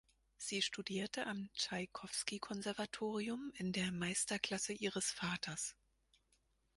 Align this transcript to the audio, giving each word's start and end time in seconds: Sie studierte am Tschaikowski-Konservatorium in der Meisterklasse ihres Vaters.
Sie 0.35 0.63
studierte 0.63 1.27
am 1.27 1.51
Tschaikowski-Konservatorium 1.53 3.51
in 3.53 3.71
der 3.71 3.91
Meisterklasse 3.91 4.73
ihres 4.73 5.11
Vaters. 5.11 5.75